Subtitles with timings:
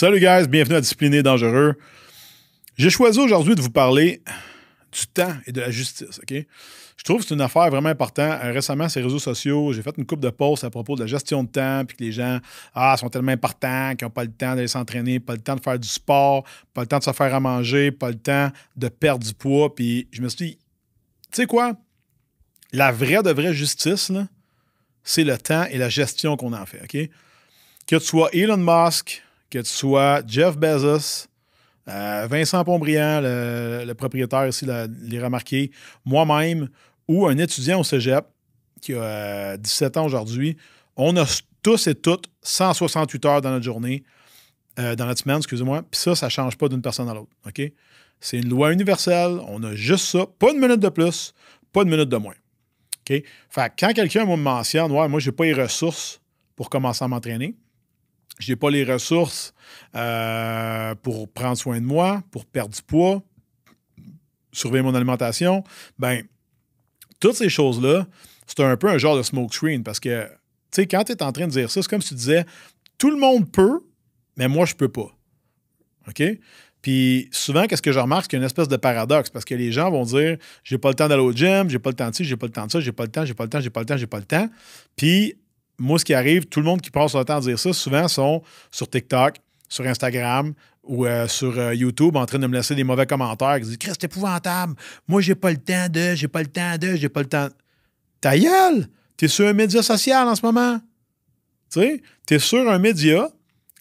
[0.00, 1.74] Salut guys, bienvenue à Discipliné Dangereux.
[2.78, 4.22] J'ai choisi aujourd'hui de vous parler
[4.90, 6.32] du temps et de la justice, OK?
[6.96, 8.40] Je trouve que c'est une affaire vraiment importante.
[8.42, 11.06] Euh, récemment, les réseaux sociaux, j'ai fait une coupe de posts à propos de la
[11.06, 12.38] gestion de temps, puis que les gens
[12.74, 15.60] ah, sont tellement importants qu'ils n'ont pas le temps d'aller s'entraîner, pas le temps de
[15.60, 18.88] faire du sport, pas le temps de se faire à manger, pas le temps de
[18.88, 19.74] perdre du poids.
[19.74, 20.58] Puis je me suis dit,
[21.30, 21.74] tu sais quoi?
[22.72, 24.10] La vraie de vraie justice,
[25.04, 27.10] c'est le temps et la gestion qu'on en fait, OK?
[27.86, 31.26] Que tu sois Elon Musk, que tu sois Jeff Bezos,
[31.88, 34.66] euh, Vincent Pombriand, le, propriétaire ici,
[35.02, 35.70] les remarqué,
[36.04, 36.68] moi-même,
[37.08, 38.24] ou un étudiant au cégep
[38.80, 40.56] qui a 17 euh, ans aujourd'hui,
[40.96, 41.24] on a
[41.62, 44.04] tous et toutes 168 heures dans notre journée,
[44.78, 47.30] euh, dans notre semaine, excusez-moi, puis ça, ça ne change pas d'une personne à l'autre.
[48.20, 51.34] C'est une loi universelle, on a juste ça, pas une minute de plus,
[51.72, 52.34] pas une minute de moins.
[53.00, 53.22] OK?
[53.48, 56.20] Fait quand quelqu'un me mentionne, moi, je n'ai pas les ressources
[56.54, 57.56] pour commencer à m'entraîner,
[58.40, 59.54] je n'ai pas les ressources
[59.94, 63.22] euh, pour prendre soin de moi, pour perdre du poids,
[64.52, 65.62] surveiller mon alimentation,
[65.98, 66.24] ben
[67.20, 68.06] toutes ces choses-là,
[68.46, 70.30] c'est un peu un genre de smoke screen parce que, tu
[70.72, 72.44] sais, quand tu es en train de dire ça, c'est comme si tu disais,
[72.98, 73.80] tout le monde peut,
[74.36, 75.16] mais moi, je peux pas.
[76.08, 76.22] OK?
[76.82, 78.24] Puis souvent, qu'est-ce que je remarque?
[78.24, 80.78] C'est qu'il y a une espèce de paradoxe parce que les gens vont dire j'ai
[80.78, 82.52] pas le temps d'aller au gym, j'ai pas le temps de ci, j'ai pas le
[82.52, 83.96] temps de ça, j'ai pas le temps, j'ai pas le temps, j'ai pas le temps,
[83.98, 84.48] j'ai pas le temps.
[84.96, 85.34] Puis
[85.80, 88.06] moi, ce qui arrive, tout le monde qui passe le temps à dire ça, souvent
[88.06, 89.36] sont sur TikTok,
[89.68, 90.52] sur Instagram
[90.84, 93.78] ou euh, sur euh, YouTube en train de me laisser des mauvais commentaires qui disent
[93.78, 94.74] Chris, c'est épouvantable.
[95.08, 97.48] Moi, j'ai pas le temps de, j'ai pas le temps de, j'ai pas le temps.
[98.20, 98.88] Ta gueule!
[99.16, 100.78] T'es sur un média social en ce moment.
[101.72, 103.28] Tu sais, t'es sur un média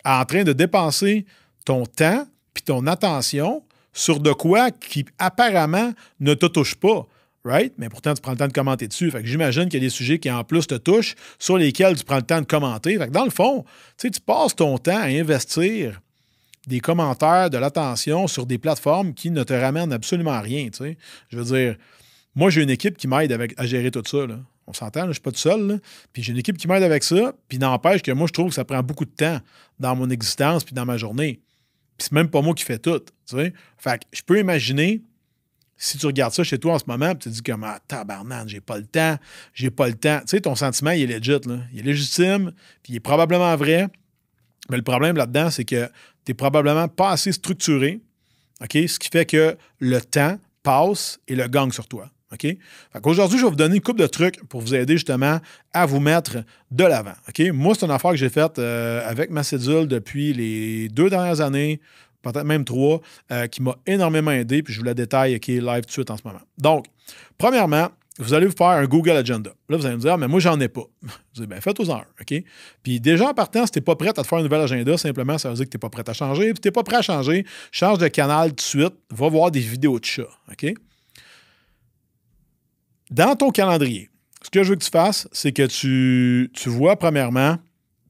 [0.06, 1.26] en train de dépenser
[1.66, 7.06] ton temps puis ton attention sur de quoi qui apparemment ne te touche pas.
[7.46, 7.74] Right?
[7.78, 9.10] Mais pourtant, tu prends le temps de commenter dessus.
[9.12, 11.96] Fait que j'imagine qu'il y a des sujets qui, en plus, te touchent, sur lesquels
[11.96, 12.98] tu prends le temps de commenter.
[12.98, 13.64] Fait dans le fond,
[13.98, 16.02] tu passes ton temps à investir
[16.68, 20.70] des commentaires, de l'attention sur des plateformes qui ne te ramènent absolument rien.
[21.30, 21.78] Je veux dire,
[22.36, 24.26] moi, j'ai une équipe qui m'aide à gérer tout ça.
[24.68, 25.80] On s'entend, je ne suis pas tout seul.
[26.14, 27.34] Puis j'ai une équipe qui m'aide avec ça.
[27.48, 29.40] Puis n'empêche que moi, je trouve que ça prend beaucoup de temps
[29.80, 31.42] dans mon existence puis dans ma journée.
[31.98, 33.02] Puis c'est même pas moi qui fais tout.
[33.26, 33.52] Fait
[33.98, 35.02] que je peux imaginer
[35.82, 38.50] si tu regardes ça chez toi en ce moment, tu te dis comme ah, tabarnak,
[38.50, 39.18] j'ai pas le temps,
[39.54, 40.20] j'ai pas le temps.
[40.20, 41.40] Tu sais, ton sentiment, il est legit.
[41.74, 42.52] Il est légitime,
[42.84, 43.88] puis il est probablement vrai.
[44.70, 45.92] Mais le problème là-dedans, c'est que tu
[46.32, 48.02] n'es probablement pas assez structuré,
[48.62, 48.74] OK?
[48.74, 52.12] Ce qui fait que le temps passe et le gagne sur toi.
[52.32, 52.46] OK?
[53.06, 55.40] Aujourd'hui, je vais vous donner une couple de trucs pour vous aider justement
[55.74, 57.16] à vous mettre de l'avant.
[57.28, 57.42] OK?
[57.54, 61.42] Moi, c'est une affaire que j'ai faite euh, avec ma cédule depuis les deux dernières
[61.42, 61.80] années
[62.22, 65.62] peut-être même trois, euh, qui m'a énormément aidé, puis je vous la détaille qui est
[65.62, 66.42] live tout de suite en ce moment.
[66.58, 66.86] Donc,
[67.38, 69.52] premièrement, vous allez vous faire un Google Agenda.
[69.70, 70.84] Là, vous allez me dire, ah, mais moi, j'en ai pas.
[71.02, 72.44] Vous allez bien, faites-en un, OK?
[72.84, 74.98] Puis déjà, en partant, si tu n'es pas prêt à te faire un nouvel agenda,
[74.98, 76.54] simplement, ça veut dire que tu n'es pas prêt à changer.
[76.54, 79.62] Puis n'es pas prêt à changer, change de canal tout de suite, va voir des
[79.62, 80.74] vidéos de chat, OK?
[83.10, 84.10] Dans ton calendrier,
[84.44, 87.58] ce que je veux que tu fasses, c'est que tu, tu vois, premièrement,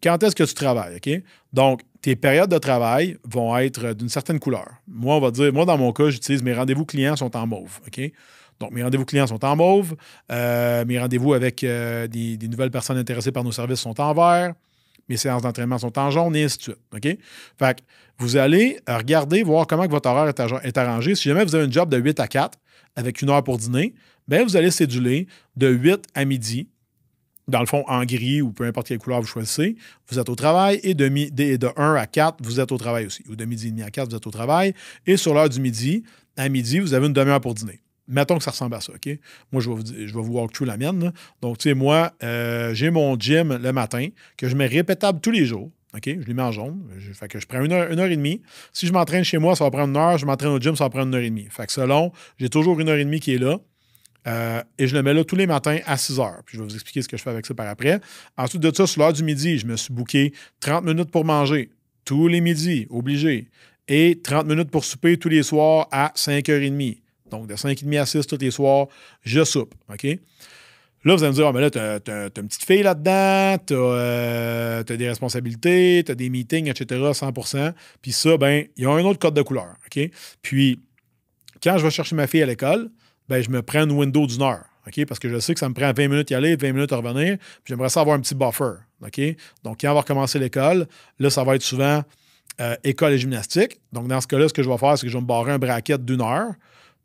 [0.02, 1.24] quand est-ce que tu travailles, OK?
[1.54, 4.68] Donc, tes périodes de travail vont être d'une certaine couleur.
[4.88, 7.80] Moi, on va dire, moi, dans mon cas, j'utilise mes rendez-vous clients sont en mauve.
[7.86, 8.12] OK?
[8.60, 9.96] Donc, mes rendez-vous clients sont en mauve.
[10.32, 14.54] Euh, mes rendez-vous avec euh, des, nouvelles personnes intéressées par nos services sont en vert.
[15.08, 16.78] Mes séances d'entraînement sont en jaune et ainsi de suite.
[16.94, 17.18] OK?
[17.58, 17.84] Fait que
[18.18, 20.32] vous allez regarder, voir comment votre horaire
[20.64, 21.16] est arrangé.
[21.16, 22.58] Si jamais vous avez un job de 8 à 4
[22.96, 23.94] avec une heure pour dîner,
[24.28, 26.68] bien, vous allez céduler de 8 à midi
[27.50, 29.76] dans le fond, en gris ou peu importe quelle couleur vous choisissez,
[30.10, 33.24] vous êtes au travail et de, de 1 à 4, vous êtes au travail aussi.
[33.30, 34.74] Ou de midi et demi à 4, vous êtes au travail.
[35.06, 36.04] Et sur l'heure du midi,
[36.38, 37.82] à midi, vous avez une demi-heure pour dîner.
[38.08, 39.20] Mettons que ça ressemble à ça, OK?
[39.52, 41.14] Moi, je vais vous, je vais vous walk through la mienne.
[41.42, 45.32] Donc, tu sais, moi, euh, j'ai mon gym le matin que je mets répétable tous
[45.32, 45.70] les jours.
[45.96, 46.06] OK?
[46.06, 46.82] Je lui mets en jaune.
[46.98, 48.42] Je, fait que je prends une heure, une heure et demie.
[48.74, 50.18] Si je m'entraîne chez moi, ça va prendre une heure.
[50.18, 51.48] Je m'entraîne au gym, ça va prendre une heure et demie.
[51.52, 53.60] Fait que selon, j'ai toujours une heure et demie qui est là.
[54.28, 56.42] Euh, et je le mets là tous les matins à 6 heures.
[56.46, 58.00] Puis je vais vous expliquer ce que je fais avec ça par après.
[58.38, 61.70] Ensuite de ça, sur l'heure du midi, je me suis booké 30 minutes pour manger.
[62.06, 63.48] Tous les midis, obligé.
[63.88, 66.98] Et 30 minutes pour souper tous les soirs à 5h30.
[67.32, 68.88] Donc, de 5h30 à 6 tous les soirs,
[69.24, 69.74] je soupe.
[69.92, 70.06] OK?
[71.06, 73.74] Là, vous allez me dire, ah, mais là, tu as, une petite fille là-dedans, tu
[73.74, 78.86] as, euh, des responsabilités, tu as des meetings, etc., 100% Puis ça, ben, il y
[78.86, 79.76] a un autre code de couleur.
[79.86, 80.10] OK?
[80.42, 80.80] Puis,
[81.64, 82.90] quand je vais chercher ma fille à l'école,
[83.30, 84.66] ben, je me prends une window d'une heure.
[85.08, 86.98] Parce que je sais que ça me prend 20 minutes y aller, 20 minutes à
[86.98, 87.38] revenir.
[87.66, 88.80] J'aimerais ça avoir un petit buffer.
[89.64, 90.88] Donc, quand on va recommencer l'école,
[91.20, 92.04] là, ça va être souvent
[92.60, 93.80] euh, école et gymnastique.
[93.94, 95.52] Donc, dans ce cas-là, ce que je vais faire, c'est que je vais me barrer
[95.52, 96.54] un bracket d'une heure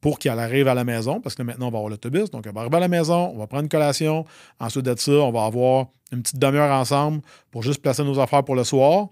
[0.00, 2.31] pour qu'elle arrive à la maison, parce que maintenant, on va avoir l'autobus.
[2.31, 4.25] Donc, elle va arriver à la maison, on va prendre une collation.
[4.61, 8.44] Ensuite de ça, on va avoir une petite demi-heure ensemble pour juste placer nos affaires
[8.44, 9.09] pour le soir.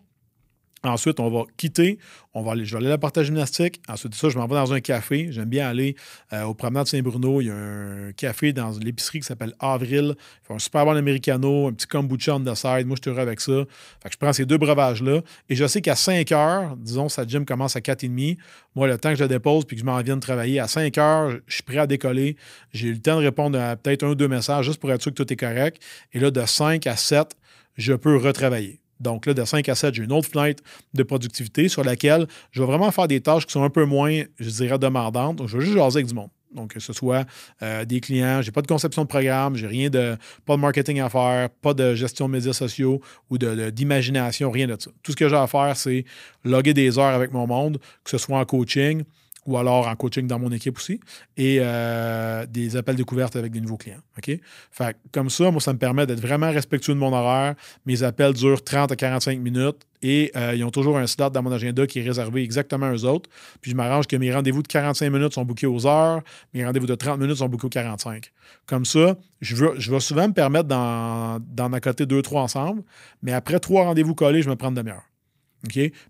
[0.84, 1.98] Ensuite, on va quitter.
[2.34, 3.80] On va aller, je vais aller à la partage gymnastique.
[3.88, 5.28] Ensuite de ça, je m'en vais dans un café.
[5.30, 5.96] J'aime bien aller
[6.32, 7.40] euh, au promenade Saint-Bruno.
[7.40, 10.14] Il y a un café dans l'épicerie qui s'appelle Avril.
[10.16, 12.86] Il fait un super bon americano, un petit kombucha on the side.
[12.86, 13.52] Moi, je suis heureux avec ça.
[13.52, 15.20] Que je prends ces deux breuvages-là.
[15.48, 18.38] Et je sais qu'à 5 heures, disons, sa gym commence à 4h30.
[18.74, 20.98] Moi, le temps que je dépose puis que je m'en viens de travailler, à 5
[20.98, 22.36] heures, je suis prêt à décoller.
[22.72, 25.02] J'ai eu le temps de répondre à peut-être un ou deux messages juste pour être
[25.02, 25.80] sûr que tout est correct.
[26.12, 27.36] Et là, de 5 à 7,
[27.76, 28.81] je peux retravailler.
[29.02, 30.62] Donc là, de 5 à 7, j'ai une autre fenêtre
[30.94, 34.22] de productivité sur laquelle je vais vraiment faire des tâches qui sont un peu moins,
[34.38, 35.36] je dirais, demandantes.
[35.36, 36.30] Donc, je vais juste jaser avec du monde.
[36.54, 37.26] Donc, que ce soit
[37.62, 41.00] euh, des clients, j'ai pas de conception de programme, j'ai rien de, pas de marketing
[41.00, 43.00] à faire, pas de gestion de médias sociaux
[43.30, 44.90] ou d'imagination, rien de ça.
[45.02, 46.04] Tout ce que j'ai à faire, c'est
[46.44, 49.02] loguer des heures avec mon monde, que ce soit en coaching,
[49.46, 51.00] ou alors en coaching dans mon équipe aussi,
[51.36, 54.00] et euh, des appels découvertes avec des nouveaux clients.
[54.18, 54.38] OK?
[54.70, 57.54] Fait comme ça, moi, ça me permet d'être vraiment respectueux de mon horaire.
[57.86, 61.42] Mes appels durent 30 à 45 minutes et euh, ils ont toujours un slot dans
[61.42, 63.28] mon agenda qui est réservé exactement aux autres.
[63.60, 66.22] Puis je m'arrange que mes rendez-vous de 45 minutes sont bookés aux heures,
[66.54, 68.30] mes rendez-vous de 30 minutes sont bookés aux 45.
[68.66, 72.82] Comme ça, je, veux, je vais souvent me permettre d'en, d'en accoter deux, trois ensemble,
[73.22, 75.02] mais après trois rendez-vous collés, je me prends une demi-heure.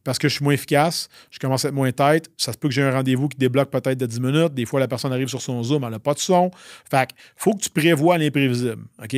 [0.04, 2.30] Parce que je suis moins efficace, je commence à être moins tête.
[2.36, 4.54] Ça se peut que j'ai un rendez-vous qui débloque peut-être de 10 minutes.
[4.54, 6.50] Des fois, la personne arrive sur son Zoom, elle n'a pas de son.
[6.90, 8.84] Fait faut que tu prévois l'imprévisible.
[9.02, 9.16] OK?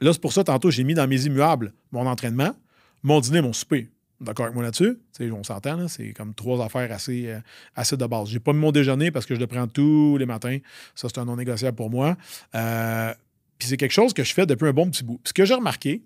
[0.00, 2.54] Là, c'est pour ça, tantôt, j'ai mis dans mes immuables mon entraînement,
[3.02, 3.88] mon dîner, mon souper.
[4.20, 4.98] D'accord avec moi là-dessus?
[5.20, 7.40] On s'entend, c'est comme trois affaires assez, euh,
[7.74, 8.28] assez de base.
[8.28, 10.58] Je n'ai pas mis mon déjeuner parce que je le prends tous les matins.
[10.94, 12.16] Ça, c'est un non négociable pour moi.
[12.54, 13.12] Euh,
[13.58, 15.20] puis c'est quelque chose que je fais depuis un bon petit bout.
[15.24, 16.02] ce que j'ai remarqué,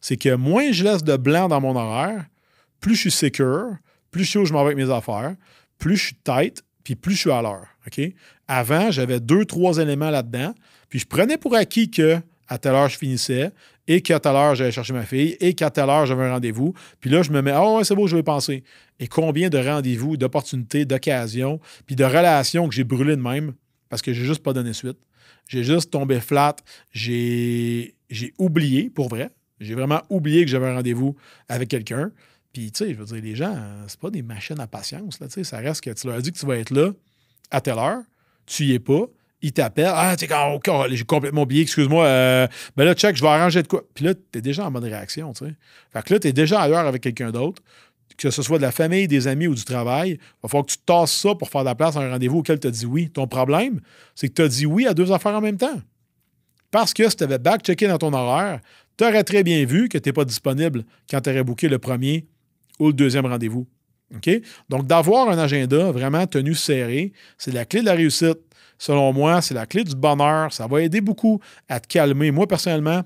[0.00, 2.26] c'est que moins je laisse de blanc dans mon horaire,
[2.80, 3.76] plus je suis secure,
[4.10, 5.34] plus je sais où je m'en vais avec mes affaires,
[5.78, 7.66] plus je suis tight, puis plus je suis à l'heure.
[8.48, 10.54] Avant, j'avais deux, trois éléments là-dedans,
[10.88, 13.52] puis je prenais pour acquis que à telle heure je finissais,
[13.86, 16.74] et qu'à telle heure j'allais chercher ma fille, et qu'à telle heure j'avais un rendez-vous.
[17.00, 18.64] Puis là, je me mets, ah ouais, c'est beau, je vais penser.
[18.98, 23.54] Et combien de rendez-vous, d'opportunités, d'occasions, puis de relations que j'ai brûlées de même
[23.88, 24.98] parce que j'ai juste pas donné suite.
[25.48, 26.56] J'ai juste tombé flat.
[26.92, 27.94] J'ai
[28.38, 29.30] oublié, pour vrai.
[29.60, 31.16] J'ai vraiment oublié que j'avais un rendez-vous
[31.48, 32.10] avec quelqu'un.
[32.52, 35.20] Puis, tu sais, je veux dire, les gens, c'est pas des machines à patience.
[35.20, 36.92] Là, ça reste que tu leur dis que tu vas être là
[37.50, 38.02] à telle heure,
[38.46, 39.06] tu y es pas,
[39.42, 39.92] ils t'appellent.
[39.92, 42.04] Ah, tu sais, j'ai complètement oublié, excuse-moi.
[42.04, 42.46] Euh,
[42.76, 43.82] ben là, check, je vais arranger de quoi.
[43.94, 45.54] Puis là, tu es déjà en mode réaction, tu sais.
[45.92, 47.62] Fait que là, tu es déjà ailleurs avec quelqu'un d'autre
[48.20, 50.72] que ce soit de la famille, des amis ou du travail, il va falloir que
[50.72, 52.84] tu tasses ça pour faire de la place à un rendez-vous auquel tu as dit
[52.84, 53.08] oui.
[53.08, 53.80] Ton problème,
[54.14, 55.80] c'est que tu as dit oui à deux affaires en même temps.
[56.70, 58.60] Parce que si tu avais back-checké dans ton horaire,
[58.96, 61.78] tu aurais très bien vu que tu n'es pas disponible quand tu aurais booké le
[61.78, 62.26] premier
[62.78, 63.66] ou le deuxième rendez-vous.
[64.68, 68.38] Donc, d'avoir un agenda vraiment tenu serré, c'est la clé de la réussite.
[68.76, 70.52] Selon moi, c'est la clé du bonheur.
[70.52, 72.30] Ça va aider beaucoup à te calmer.
[72.30, 73.02] Moi, personnellement,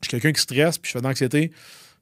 [0.00, 1.50] je suis quelqu'un qui stresse puis je fais de l'anxiété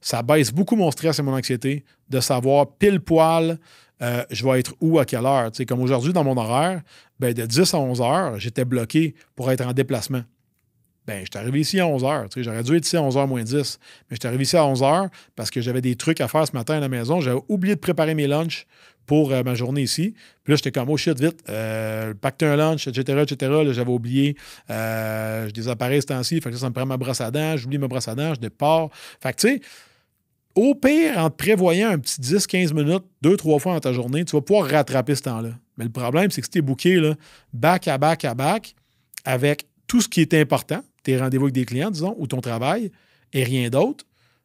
[0.07, 3.59] ça baisse beaucoup mon stress et mon anxiété de savoir pile poil
[4.03, 5.51] euh, je vais être où à quelle heure.
[5.67, 6.83] comme aujourd'hui, dans mon horaire,
[7.19, 10.23] ben, de 10 à 11 heures, j'étais bloqué pour être en déplacement.
[11.07, 12.27] Ben, j'étais arrivé ici à 11 heures.
[12.37, 13.79] J'aurais dû être ici à 11 h moins 10.
[14.11, 16.53] Mais j'étais arrivé ici à 11 heures parce que j'avais des trucs à faire ce
[16.53, 17.21] matin à la maison.
[17.21, 18.67] J'avais oublié de préparer mes lunchs
[19.07, 20.15] pour euh, ma journée ici.
[20.43, 23.53] Puis là, j'étais comme, oh shit, vite, euh, pacte un lunch, etc., etc.
[23.71, 24.37] j'avais oublié.
[24.71, 26.41] Euh, j'ai des appareils ce temps-ci.
[26.41, 27.57] Fait que ça, me prend ma brosse à dents.
[27.57, 28.89] J'oublie ma brosse à dents, je départ.
[29.21, 29.61] Fait que, tu sais,
[30.57, 34.25] au pire, en te prévoyant un petit 10-15 minutes, deux, trois fois dans ta journée,
[34.25, 35.51] tu vas pouvoir rattraper ce temps-là.
[35.77, 37.15] Mais le problème, c'est que si tu es booké là,
[37.53, 38.75] back à back à back
[39.25, 42.91] avec tout ce qui est important, tes rendez-vous avec des clients, disons, ou ton travail,
[43.33, 44.05] et rien d'autre,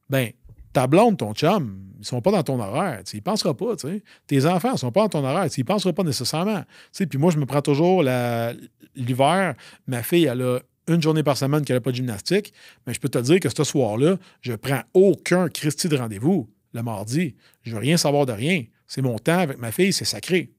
[0.09, 0.29] ben
[0.73, 3.01] ta blonde, ton chum, ils sont pas dans ton horaire.
[3.03, 3.73] Tu ne penseras pas.
[4.27, 5.49] Tes enfants ne sont pas dans ton horaire.
[5.49, 6.63] Tu ne penseras pas nécessairement.
[6.93, 9.55] Puis moi, je me prends toujours l'hiver.
[9.87, 12.53] Ma fille, elle a une journée par semaine qu'elle n'a pas de gymnastique,
[12.85, 16.83] mais je peux te dire que ce soir-là, je prends aucun Christy de rendez-vous le
[16.83, 17.35] mardi.
[17.63, 18.63] Je veux rien savoir de rien.
[18.87, 20.51] C'est mon temps avec ma fille, c'est sacré.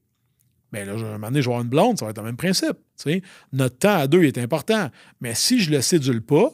[0.73, 2.35] Mais là, un moment donné, je vais avoir une blonde, ça va être le même
[2.35, 2.77] principe.
[3.53, 4.89] Notre temps à deux est important.
[5.21, 6.51] Mais si je ne le sédule pas,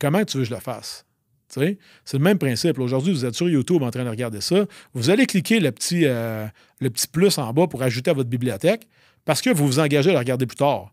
[0.00, 1.06] comment tu veux que je le fasse?
[1.48, 1.78] C'est
[2.12, 2.78] le même principe.
[2.78, 4.64] Aujourd'hui, vous êtes sur YouTube en train de regarder ça.
[4.94, 6.46] Vous allez cliquer le petit, euh,
[6.80, 8.88] le petit plus en bas pour ajouter à votre bibliothèque
[9.24, 10.92] parce que vous vous engagez à le regarder plus tard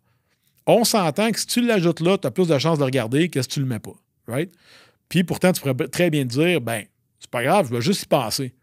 [0.68, 3.42] on s'entend que si tu l'ajoutes là, tu as plus de chances de regarder que
[3.42, 3.96] si tu le mets pas.
[4.28, 4.52] Right?
[5.10, 6.84] Puis pourtant, tu pourrais très bien dire, ben,
[7.20, 8.54] c'est pas grave, je vais juste y penser.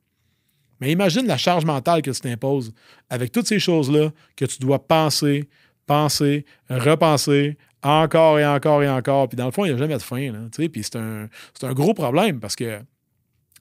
[0.85, 2.75] Mais imagine la charge mentale que tu t'imposes
[3.09, 5.49] avec toutes ces choses-là que tu dois penser,
[5.87, 9.31] penser, repenser, encore et encore et encore.
[9.31, 10.31] Puis dans le fond, il n'y a jamais de fin.
[10.31, 11.27] Là, puis c'est un,
[11.63, 12.81] un, gros problème parce que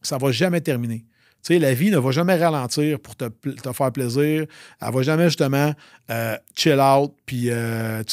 [0.02, 1.06] ça ne va jamais terminer.
[1.48, 3.30] La vie ne va jamais ralentir pour te,
[3.74, 4.46] faire plaisir.
[4.82, 5.74] Elle va jamais justement
[6.10, 8.04] euh, chill out, puis euh,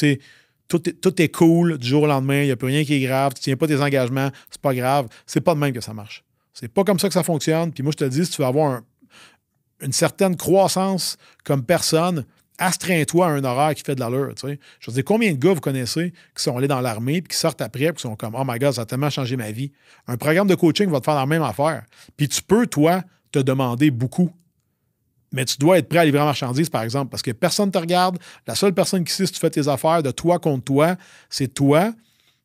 [0.69, 2.93] tout est, tout est, cool du jour au lendemain, il n'y a plus rien qui
[2.93, 5.07] est grave, tu tiens pas tes engagements, c'est pas grave.
[5.25, 6.23] C'est pas de même que ça marche.
[6.53, 7.71] C'est pas comme ça que ça fonctionne.
[7.71, 8.81] Puis moi, je te dis, si tu veux avoir
[9.81, 12.25] une certaine croissance comme personne,
[12.57, 14.33] astreins-toi à un horaire qui fait de l'allure.
[14.35, 14.59] Tu sais.
[14.79, 17.37] Je veux dire, combien de gars vous connaissez qui sont allés dans l'armée puis qui
[17.37, 19.71] sortent après et qui sont comme Oh my God, ça a tellement changé ma vie.
[20.07, 21.83] Un programme de coaching va te faire la même affaire.
[22.15, 24.31] Puis tu peux, toi, te demander beaucoup.
[25.33, 27.71] Mais tu dois être prêt à livrer en marchandise, par exemple, parce que personne ne
[27.71, 28.19] te regarde.
[28.45, 30.97] La seule personne qui sait si tu fais tes affaires de toi contre toi,
[31.29, 31.93] c'est toi.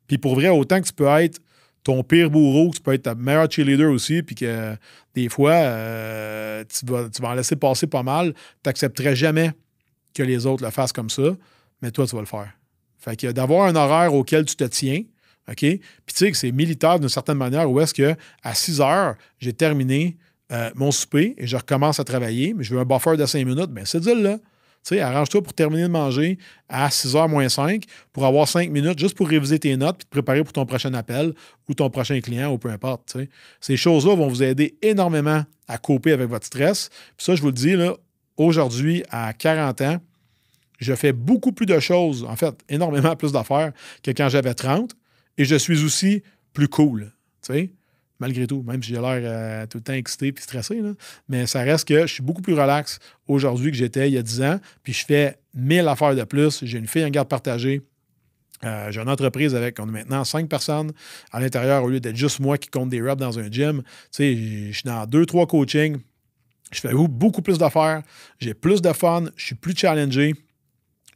[0.07, 1.39] Puis pour vrai, autant que tu peux être
[1.87, 4.75] ton pire bourreau, tu peux être ta meilleure cheerleader aussi, puis que
[5.15, 9.53] des fois, euh, tu, vas, en laisser passer pas mal, tu n'accepterais jamais
[10.13, 11.37] que les autres le fassent comme ça,
[11.81, 12.51] mais toi, tu vas le faire.
[12.99, 15.03] Fait que d'avoir un horaire auquel tu te tiens,
[15.47, 15.59] OK?
[15.59, 19.15] Puis tu sais que c'est militaire d'une certaine manière où est-ce que à 6 heures,
[19.39, 20.17] j'ai terminé
[20.51, 23.45] euh, mon souper et je recommence à travailler, mais je veux un buffer de 5
[23.45, 24.39] minutes, bien, c'est dit là.
[24.91, 26.37] Arrange-toi pour terminer de manger
[26.69, 30.09] à 6h moins 5 pour avoir 5 minutes juste pour réviser tes notes puis te
[30.09, 31.33] préparer pour ton prochain appel
[31.67, 33.17] ou ton prochain client ou peu importe.
[33.59, 36.89] Ces choses-là vont vous aider énormément à couper avec votre stress.
[37.17, 37.75] Puis ça, je vous le dis,
[38.37, 39.97] aujourd'hui, à 40 ans,
[40.79, 44.95] je fais beaucoup plus de choses, en fait, énormément plus d'affaires que quand j'avais 30.
[45.37, 47.11] Et je suis aussi plus cool.
[48.19, 50.81] Malgré tout, même si j'ai l'air euh, tout le temps excité et stressé.
[51.29, 54.21] Mais ça reste que je suis beaucoup plus relax aujourd'hui que j'étais il y a
[54.21, 54.59] 10 ans.
[54.83, 56.63] Puis je fais 1000 affaires de plus.
[56.63, 57.81] J'ai une fille en garde partagée.
[58.63, 60.91] Euh, j'ai une entreprise avec, on a maintenant 5 personnes
[61.31, 63.83] à l'intérieur au lieu d'être juste moi qui compte des reps dans un gym.
[63.83, 65.97] Tu sais, je suis dans 2-3 coachings.
[66.71, 68.01] Je fais beaucoup plus d'affaires.
[68.39, 69.25] J'ai plus de fun.
[69.35, 70.33] Je suis plus challengé.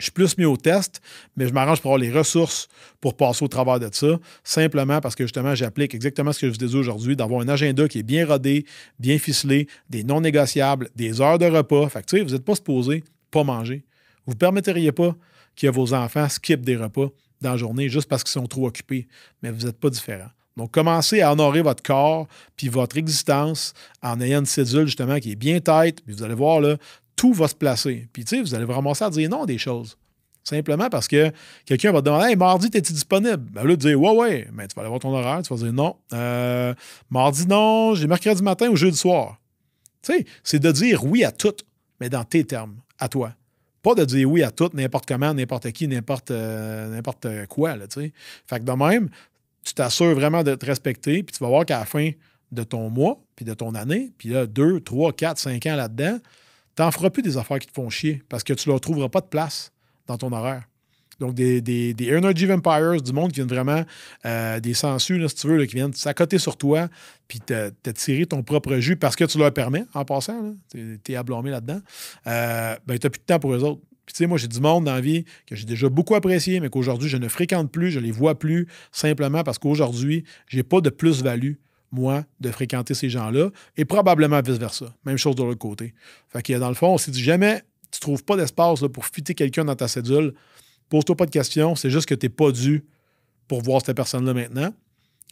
[0.02, 1.02] Je suis plus mis au test,
[1.38, 2.68] mais je m'arrange pour avoir les ressources
[3.00, 6.52] pour passer au travers de ça, simplement parce que justement, j'applique exactement ce que je
[6.52, 8.66] vous disais aujourd'hui, d'avoir un agenda qui est bien rodé,
[9.00, 11.88] bien ficelé, des non négociables, des heures de repas.
[11.90, 13.84] Fait que, tu sais, vous n'êtes pas supposé pas manger.
[14.28, 15.16] Vous ne permetteriez pas
[15.56, 17.08] que vos enfants skippent des repas
[17.42, 19.08] dans la journée juste parce qu'ils sont trop occupés,
[19.42, 20.30] mais vous n'êtes pas différent.
[20.58, 22.28] Donc, commencez à honorer votre corps
[22.58, 26.02] puis votre existence en ayant une cédule justement qui est bien tête.
[26.04, 26.76] Puis vous allez voir, là,
[27.22, 28.08] tout va se placer.
[28.12, 29.96] Puis, tu sais, vous allez vous ramasser à dire non à des choses.
[30.44, 31.32] Simplement parce que
[31.68, 33.46] quelqu'un va te demander Hey, mardi, es-tu disponible?
[33.52, 34.48] Ben là, tu dis Ouais, ouais.
[34.54, 35.98] Mais tu vas aller voir ton horaire, tu vas dire non.
[36.14, 36.74] Euh,
[37.12, 37.94] mardi, non.
[37.94, 39.40] J'ai mercredi matin ou jeudi soir.
[40.02, 41.54] Tu sais, c'est de dire oui à tout,
[42.00, 43.36] mais dans tes termes, à toi.
[43.84, 47.76] Pas de dire oui à tout, n'importe comment, n'importe qui, n'importe euh, quoi.
[47.76, 48.12] Là, sais.
[48.48, 49.10] fait que de même,
[49.64, 52.10] tu t'assures vraiment de te respecter, puis tu vas voir qu'à la fin
[52.52, 56.18] de ton mois, puis de ton année, puis là, deux, trois, quatre, cinq ans là-dedans,
[56.76, 58.82] tu n'en feras plus des affaires qui te font chier parce que tu ne leur
[58.82, 59.72] trouveras pas de place
[60.08, 60.64] dans ton horaire.
[61.22, 63.84] Donc, des, des, Energy Vampires, du monde qui viennent vraiment,
[64.26, 66.90] euh, des sensus, si tu veux, qui viennent s'accoter sur toi,
[67.28, 71.14] puis te, tirer ton propre jus parce que tu leur permets, en passant, tu es,
[71.14, 71.80] là-dedans,
[72.26, 73.82] euh, ben, tu n'as plus de temps pour eux autres.
[74.08, 76.60] Puis, tu sais, moi, j'ai du monde dans la vie que j'ai déjà beaucoup apprécié,
[76.60, 80.58] mais qu'aujourd'hui, je ne fréquente plus, je ne les vois plus, simplement parce qu'aujourd'hui, je
[80.58, 81.54] n'ai pas de plus-value
[81.92, 84.94] moi, de fréquenter ces gens-là, et probablement vice-versa.
[85.06, 85.94] Même chose de l'autre côté.
[86.30, 89.36] Fait que dans le fond, on s'est jamais tu ne trouves pas d'espace pour fitter
[89.36, 90.34] quelqu'un dans ta cédule,
[90.90, 92.86] pose-toi pas de questions, c'est juste que tu n'es pas dû
[93.48, 94.74] pour voir cette personne-là maintenant.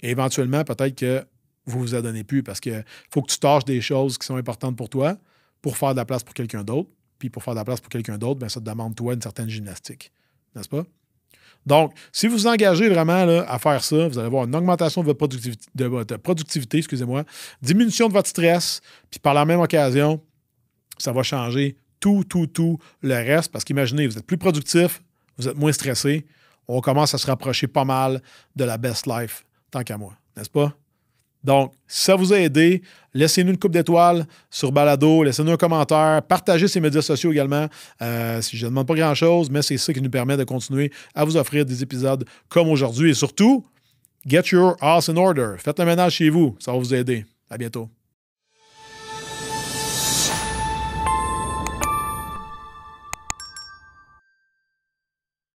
[0.01, 1.25] Et éventuellement, peut-être que
[1.65, 4.75] vous vous adonnez plus parce qu'il faut que tu tâches des choses qui sont importantes
[4.75, 5.17] pour toi
[5.61, 6.89] pour faire de la place pour quelqu'un d'autre.
[7.17, 9.21] Puis pour faire de la place pour quelqu'un d'autre, ben, ça te demande, toi, une
[9.21, 10.11] certaine gymnastique.
[10.55, 10.85] N'est-ce pas?
[11.65, 15.07] Donc, si vous vous engagez vraiment à faire ça, vous allez avoir une augmentation de
[15.07, 17.23] votre productivité, de votre productivité excusez-moi,
[17.61, 20.21] diminution de votre stress, puis par la même occasion,
[20.97, 23.51] ça va changer tout, tout, tout le reste.
[23.51, 25.01] Parce qu'imaginez, vous êtes plus productif,
[25.37, 26.25] vous êtes moins stressé,
[26.67, 28.21] on commence à se rapprocher pas mal
[28.55, 30.75] de la best life, tant qu'à moi, n'est-ce pas?
[31.43, 32.81] Donc, si ça vous a aidé,
[33.13, 37.67] laissez-nous une coupe d'étoiles sur Balado, laissez-nous un commentaire, partagez ces médias sociaux également.
[38.01, 40.91] Euh, si je ne demande pas grand-chose, mais c'est ça qui nous permet de continuer
[41.15, 43.11] à vous offrir des épisodes comme aujourd'hui.
[43.11, 43.65] Et surtout,
[44.27, 45.55] get your house in order.
[45.57, 47.25] Faites le ménage chez vous, ça va vous aider.
[47.49, 47.89] À bientôt.